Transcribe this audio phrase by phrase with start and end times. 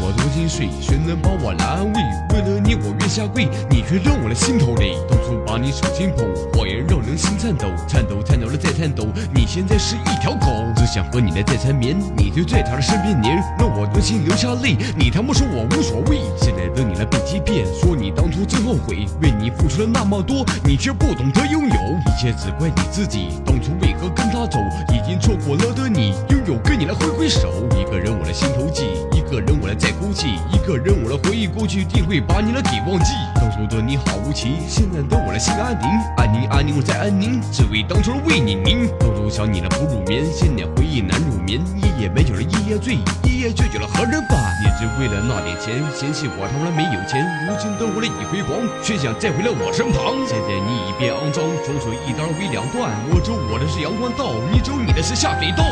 [0.00, 2.00] 我多心碎，谁能把我来安慰？
[2.32, 4.94] 为了你我愿下跪，你却让我的心头累。
[5.08, 9.06] 当初把你手心捧，谎言让人心颤抖，颤抖颤抖了再颤抖。
[9.34, 10.46] 你现在是一条狗，
[10.76, 14.76] 只想和你来再缠绵，你就在他的身边黏，让我的心流下泪。
[14.96, 21.74] 你他妈说我无所谓，现在的你来被欺骗，说你当初真后悔，为你付出了那么多，你却不懂得拥有，
[22.06, 24.58] 一切只怪你自己，当初为何跟他走？
[24.92, 33.14] 已经错过了的你，拥有跟你来挥挥手，一个人我的心头记，一个人我来再哭泣，一个人我的回忆过去，定会把你来给忘记。
[33.36, 38.90] 当初的你好无情，现在的我的心安宁，安宁安宁我再安宁，只为当初为你宁。
[38.98, 44.42] 当初想你了不入眠，现在回忆难入眠，一夜没酒了一夜醉，一夜醉酒了何人伴？
[44.58, 50.18] 你只为了那点钱，嫌弃我他妈没有钱，如今的我了已辉煌，却想再回到我身旁。
[50.26, 55.62] 现在你已变肮脏，双手一刀为两断，我走我的是阳关道，你走你的是下水道。